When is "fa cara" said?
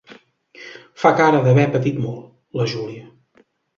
1.03-1.41